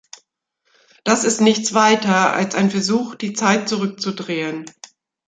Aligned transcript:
Das 1.03 1.25
ist 1.25 1.41
nichts 1.41 1.75
weiter 1.75 2.33
als 2.33 2.55
ein 2.55 2.71
Versuch, 2.71 3.13
die 3.13 3.33
Zeit 3.33 3.69
zurückzudrehen. 3.69 4.65